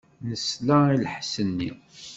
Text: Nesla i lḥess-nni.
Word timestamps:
Nesla 0.27 0.77
i 0.93 0.97
lḥess-nni. 1.03 1.71